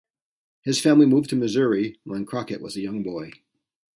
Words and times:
His 0.63 0.81
family 0.81 1.05
moved 1.05 1.29
to 1.29 1.35
Missouri 1.35 1.99
when 2.05 2.25
Crockett 2.25 2.59
was 2.59 2.75
a 2.75 2.81
young 2.81 3.03
boy. 3.03 3.33